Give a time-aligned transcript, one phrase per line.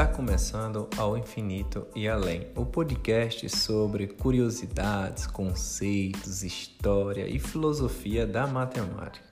[0.00, 8.46] Está começando ao infinito e além, o podcast sobre curiosidades, conceitos, história e filosofia da
[8.46, 9.29] matemática.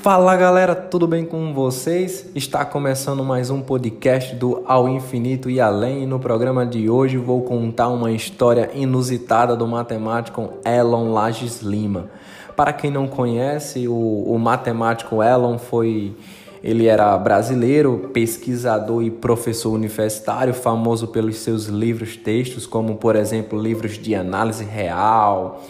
[0.00, 2.30] Fala galera, tudo bem com vocês?
[2.32, 6.04] Está começando mais um podcast do Ao Infinito e Além.
[6.04, 12.08] E no programa de hoje vou contar uma história inusitada do matemático Elon Lages Lima.
[12.54, 16.14] Para quem não conhece, o, o matemático Elon foi
[16.62, 23.60] ele era brasileiro, pesquisador e professor universitário, famoso pelos seus livros textos, como por exemplo
[23.60, 25.60] livros de análise real,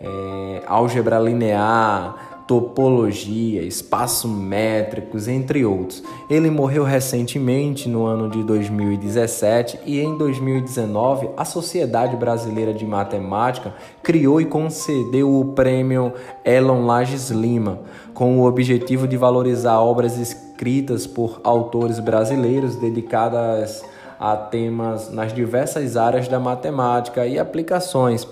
[0.00, 6.02] é, álgebra linear, topologia, espaço métricos, entre outros.
[6.30, 13.74] Ele morreu recentemente no ano de 2017 e em 2019 a Sociedade Brasileira de Matemática
[14.02, 17.80] criou e concedeu o prêmio Elon Lages Lima,
[18.14, 23.84] com o objetivo de valorizar obras escritas por autores brasileiros dedicadas
[24.18, 28.26] a temas nas diversas áreas da matemática e aplicações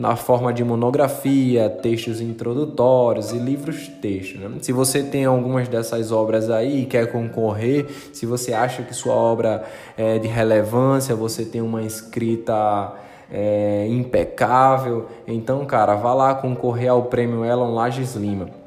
[0.00, 4.40] na forma de monografia, textos introdutórios e livros textos.
[4.40, 4.50] Né?
[4.62, 9.12] Se você tem algumas dessas obras aí e quer concorrer, se você acha que sua
[9.14, 9.62] obra
[9.98, 12.94] é de relevância, você tem uma escrita
[13.30, 18.59] é, impecável, então, cara, vá lá concorrer ao prêmio Elon Lages Lima.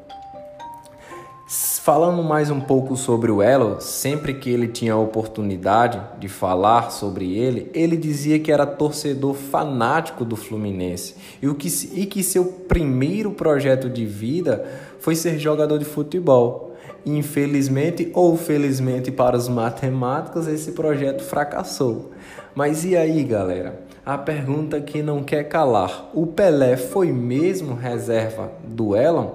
[1.46, 6.90] Falando mais um pouco sobre o Elo, sempre que ele tinha a oportunidade de falar
[6.90, 12.46] sobre ele, ele dizia que era torcedor fanático do Fluminense e, que, e que seu
[12.46, 14.66] primeiro projeto de vida
[15.00, 16.74] foi ser jogador de futebol.
[17.06, 22.12] Infelizmente ou felizmente para os matemáticos, esse projeto fracassou.
[22.56, 23.82] Mas e aí, galera?
[24.06, 29.32] A pergunta que não quer calar: o Pelé foi mesmo reserva do Elon?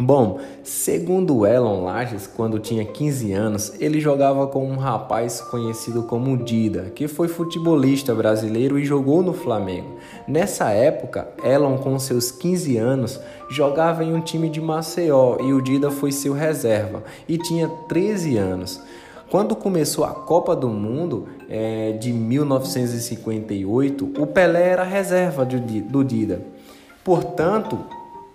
[0.00, 6.36] Bom, segundo Elon Lages, quando tinha 15 anos, ele jogava com um rapaz conhecido como
[6.36, 9.96] Dida, que foi futebolista brasileiro e jogou no Flamengo.
[10.26, 13.20] Nessa época, Elon, com seus 15 anos,
[13.50, 18.36] jogava em um time de Maceió e o Dida foi seu reserva e tinha 13
[18.36, 18.80] anos.
[19.28, 26.40] Quando começou a Copa do Mundo é, de 1958, o Pelé era reserva do Dida.
[27.02, 27.80] Portanto,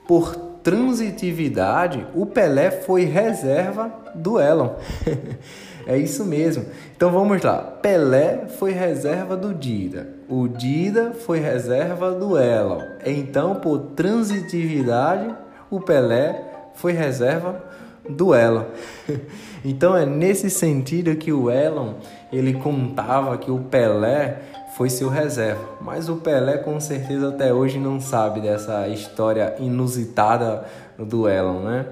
[0.06, 4.76] por transitividade, o Pelé foi reserva do Elon.
[5.86, 6.66] é isso mesmo.
[6.96, 7.58] Então vamos lá.
[7.58, 10.08] Pelé foi reserva do Dida.
[10.30, 12.82] O Dida foi reserva do Elon.
[13.06, 15.36] Então, por transitividade,
[15.70, 16.42] o Pelé
[16.76, 17.62] foi reserva
[18.10, 18.66] do Elon.
[19.64, 21.96] então é nesse sentido que o Elon
[22.32, 24.40] ele contava que o Pelé
[24.76, 25.64] foi seu reserva.
[25.82, 30.66] Mas o Pelé com certeza até hoje não sabe dessa história inusitada
[30.98, 31.86] do Elon, né?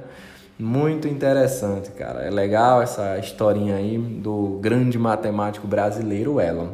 [0.58, 2.22] Muito interessante, cara.
[2.22, 6.70] É legal essa historinha aí do grande matemático brasileiro Elon.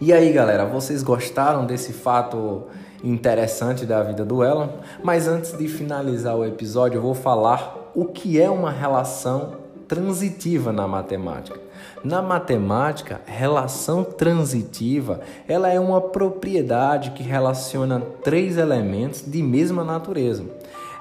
[0.00, 2.64] E aí, galera, vocês gostaram desse fato
[3.02, 4.68] interessante da vida do Elon?
[5.02, 9.56] Mas antes de finalizar o episódio, eu vou falar o que é uma relação
[9.88, 11.67] transitiva na matemática.
[12.04, 20.44] Na matemática, relação transitiva, ela é uma propriedade que relaciona três elementos de mesma natureza.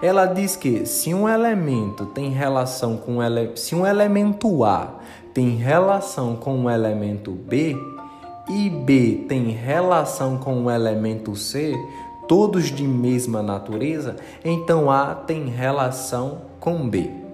[0.01, 3.51] Ela diz que se um elemento tem relação com ele...
[3.55, 4.95] se um elemento A
[5.33, 7.75] tem relação com o elemento B
[8.49, 11.75] e B tem relação com o elemento C,
[12.27, 17.26] todos de mesma natureza, então A tem relação com B.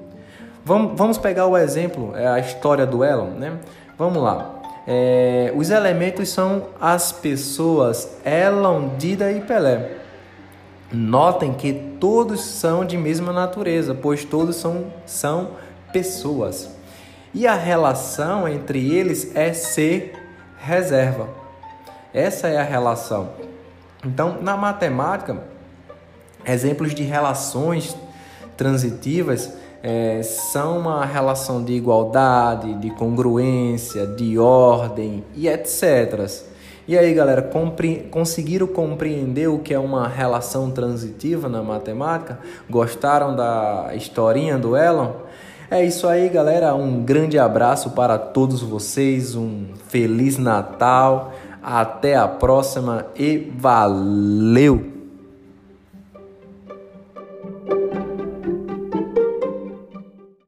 [0.66, 3.60] Vamos, vamos pegar o exemplo, é a história do Elon, né?
[3.98, 4.62] Vamos lá.
[4.88, 9.98] É, os elementos são as pessoas Elon, Dida e Pelé.
[10.90, 15.52] Notem que todos são de mesma natureza, pois todos são, são
[15.92, 16.70] pessoas.
[17.34, 20.14] E a relação entre eles é ser
[20.58, 21.28] reserva.
[22.14, 23.32] Essa é a relação.
[24.06, 25.38] Então, na matemática,
[26.46, 27.98] exemplos de relações
[28.56, 36.32] transitivas é, são uma relação de igualdade, de congruência, de ordem e etc.
[36.88, 38.08] E aí, galera, compre...
[38.10, 42.40] conseguiram compreender o que é uma relação transitiva na matemática?
[42.70, 45.12] Gostaram da historinha do Elon?
[45.70, 46.74] É isso aí, galera.
[46.76, 51.34] Um grande abraço para todos vocês, um feliz Natal.
[51.62, 54.93] Até a próxima e valeu!